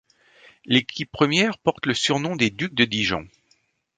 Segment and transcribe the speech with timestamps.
[0.65, 3.27] L'équipe première porte le surnom des Ducs de Dijon.